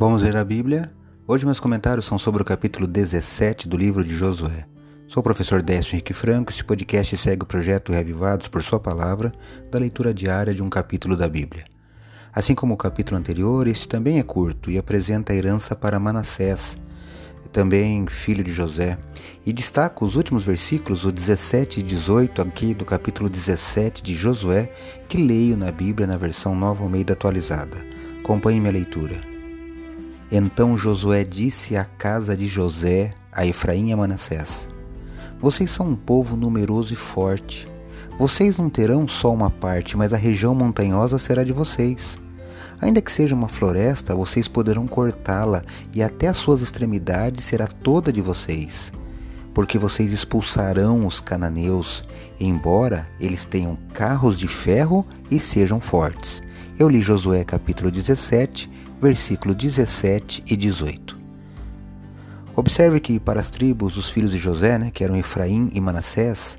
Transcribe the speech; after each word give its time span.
Vamos 0.00 0.22
ler 0.22 0.34
a 0.34 0.42
Bíblia? 0.42 0.90
Hoje 1.28 1.44
meus 1.44 1.60
comentários 1.60 2.06
são 2.06 2.18
sobre 2.18 2.40
o 2.40 2.44
capítulo 2.44 2.86
17 2.86 3.68
do 3.68 3.76
livro 3.76 4.02
de 4.02 4.16
Josué. 4.16 4.64
Sou 5.06 5.20
o 5.20 5.22
professor 5.22 5.60
Décio 5.60 5.92
Henrique 5.92 6.14
Franco 6.14 6.50
e 6.50 6.54
este 6.54 6.64
podcast 6.64 7.18
segue 7.18 7.42
o 7.42 7.46
projeto 7.46 7.92
Reavivados 7.92 8.48
por 8.48 8.62
Sua 8.62 8.80
Palavra, 8.80 9.30
da 9.70 9.78
leitura 9.78 10.14
diária 10.14 10.54
de 10.54 10.62
um 10.62 10.70
capítulo 10.70 11.18
da 11.18 11.28
Bíblia. 11.28 11.64
Assim 12.32 12.54
como 12.54 12.72
o 12.72 12.78
capítulo 12.78 13.18
anterior, 13.18 13.68
este 13.68 13.86
também 13.86 14.18
é 14.18 14.22
curto 14.22 14.70
e 14.70 14.78
apresenta 14.78 15.34
a 15.34 15.36
herança 15.36 15.76
para 15.76 16.00
Manassés, 16.00 16.78
também 17.52 18.06
filho 18.08 18.42
de 18.42 18.54
José, 18.54 18.96
e 19.44 19.52
destaco 19.52 20.06
os 20.06 20.16
últimos 20.16 20.44
versículos, 20.44 21.04
o 21.04 21.12
17 21.12 21.80
e 21.80 21.82
18 21.82 22.40
aqui 22.40 22.72
do 22.72 22.86
capítulo 22.86 23.28
17 23.28 24.02
de 24.02 24.14
Josué, 24.14 24.72
que 25.10 25.18
leio 25.18 25.58
na 25.58 25.70
Bíblia 25.70 26.06
na 26.06 26.16
versão 26.16 26.54
Nova 26.54 26.82
Almeida 26.82 27.12
atualizada. 27.12 27.76
Acompanhe 28.18 28.58
minha 28.58 28.72
leitura. 28.72 29.29
Então 30.32 30.76
Josué 30.76 31.24
disse 31.24 31.76
à 31.76 31.84
casa 31.84 32.36
de 32.36 32.46
José, 32.46 33.12
a 33.32 33.44
Efraim 33.44 33.88
e 33.88 33.92
a 33.92 33.96
Manassés: 33.96 34.68
Vocês 35.40 35.70
são 35.70 35.88
um 35.88 35.96
povo 35.96 36.36
numeroso 36.36 36.92
e 36.92 36.96
forte. 36.96 37.68
Vocês 38.16 38.56
não 38.56 38.70
terão 38.70 39.08
só 39.08 39.32
uma 39.32 39.50
parte, 39.50 39.96
mas 39.96 40.12
a 40.12 40.16
região 40.16 40.54
montanhosa 40.54 41.18
será 41.18 41.42
de 41.42 41.52
vocês. 41.52 42.16
Ainda 42.80 43.00
que 43.00 43.10
seja 43.10 43.34
uma 43.34 43.48
floresta, 43.48 44.14
vocês 44.14 44.46
poderão 44.46 44.86
cortá-la 44.86 45.62
e 45.92 46.02
até 46.02 46.28
as 46.28 46.36
suas 46.36 46.60
extremidades 46.60 47.44
será 47.44 47.66
toda 47.66 48.12
de 48.12 48.22
vocês. 48.22 48.92
Porque 49.52 49.78
vocês 49.78 50.12
expulsarão 50.12 51.06
os 51.06 51.18
cananeus, 51.18 52.04
embora 52.38 53.08
eles 53.18 53.44
tenham 53.44 53.76
carros 53.92 54.38
de 54.38 54.46
ferro 54.46 55.04
e 55.28 55.40
sejam 55.40 55.80
fortes. 55.80 56.40
Eu 56.80 56.88
li 56.88 57.02
Josué 57.02 57.44
capítulo 57.44 57.90
17, 57.90 58.70
versículo 59.02 59.54
17 59.54 60.44
e 60.46 60.56
18. 60.56 61.14
Observe 62.56 62.98
que 63.00 63.20
para 63.20 63.38
as 63.38 63.50
tribos 63.50 63.96
dos 63.96 64.08
filhos 64.08 64.30
de 64.30 64.38
José, 64.38 64.78
né, 64.78 64.90
que 64.90 65.04
eram 65.04 65.14
Efraim 65.14 65.70
e 65.74 65.78
Manassés, 65.78 66.58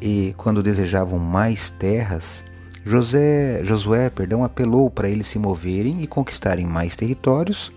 e 0.00 0.32
quando 0.36 0.62
desejavam 0.62 1.18
mais 1.18 1.70
terras, 1.70 2.44
José, 2.84 3.64
Josué 3.64 4.08
perdão, 4.08 4.44
apelou 4.44 4.88
para 4.88 5.08
eles 5.08 5.26
se 5.26 5.40
moverem 5.40 6.04
e 6.04 6.06
conquistarem 6.06 6.64
mais 6.64 6.94
territórios 6.94 7.72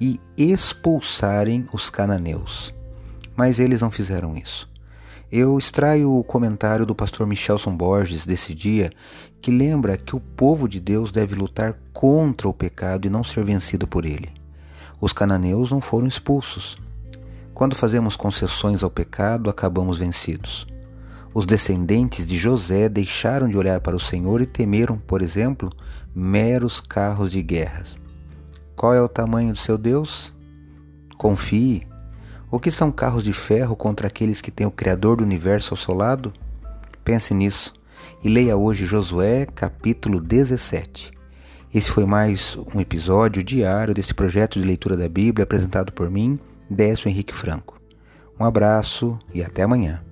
e 0.00 0.20
expulsarem 0.36 1.66
os 1.72 1.90
cananeus. 1.90 2.72
Mas 3.34 3.58
eles 3.58 3.80
não 3.80 3.90
fizeram 3.90 4.36
isso. 4.36 4.72
Eu 5.32 5.58
extraio 5.58 6.12
o 6.12 6.22
comentário 6.22 6.86
do 6.86 6.94
pastor 6.94 7.26
Michelson 7.26 7.76
Borges 7.76 8.24
desse 8.26 8.54
dia, 8.54 8.90
que 9.40 9.50
lembra 9.50 9.96
que 9.96 10.14
o 10.14 10.20
povo 10.20 10.68
de 10.68 10.78
Deus 10.78 11.10
deve 11.10 11.34
lutar 11.34 11.76
contra 11.92 12.48
o 12.48 12.54
pecado 12.54 13.06
e 13.06 13.10
não 13.10 13.24
ser 13.24 13.44
vencido 13.44 13.86
por 13.86 14.04
ele. 14.04 14.30
Os 15.00 15.12
cananeus 15.12 15.70
não 15.70 15.80
foram 15.80 16.06
expulsos. 16.06 16.76
Quando 17.52 17.74
fazemos 17.74 18.16
concessões 18.16 18.82
ao 18.82 18.90
pecado, 18.90 19.50
acabamos 19.50 19.98
vencidos. 19.98 20.66
Os 21.32 21.46
descendentes 21.46 22.26
de 22.26 22.38
José 22.38 22.88
deixaram 22.88 23.48
de 23.48 23.58
olhar 23.58 23.80
para 23.80 23.96
o 23.96 24.00
Senhor 24.00 24.40
e 24.40 24.46
temeram, 24.46 24.96
por 24.96 25.20
exemplo, 25.20 25.72
meros 26.14 26.80
carros 26.80 27.32
de 27.32 27.42
guerras. 27.42 27.96
Qual 28.76 28.94
é 28.94 29.02
o 29.02 29.08
tamanho 29.08 29.52
do 29.52 29.58
seu 29.58 29.76
Deus? 29.76 30.32
Confie, 31.16 31.86
o 32.54 32.60
que 32.60 32.70
são 32.70 32.92
carros 32.92 33.24
de 33.24 33.32
ferro 33.32 33.74
contra 33.74 34.06
aqueles 34.06 34.40
que 34.40 34.48
têm 34.48 34.64
o 34.64 34.70
Criador 34.70 35.16
do 35.16 35.24
universo 35.24 35.74
ao 35.74 35.76
seu 35.76 35.92
lado? 35.92 36.32
Pense 37.04 37.34
nisso 37.34 37.74
e 38.22 38.28
leia 38.28 38.56
hoje 38.56 38.86
Josué 38.86 39.44
capítulo 39.44 40.20
17. 40.20 41.10
Esse 41.74 41.90
foi 41.90 42.06
mais 42.06 42.56
um 42.72 42.80
episódio 42.80 43.42
diário 43.42 43.92
desse 43.92 44.14
projeto 44.14 44.60
de 44.60 44.68
leitura 44.68 44.96
da 44.96 45.08
Bíblia 45.08 45.42
apresentado 45.42 45.92
por 45.92 46.08
mim, 46.08 46.38
Décio 46.70 47.08
Henrique 47.08 47.34
Franco. 47.34 47.80
Um 48.38 48.44
abraço 48.44 49.18
e 49.34 49.42
até 49.42 49.64
amanhã. 49.64 50.04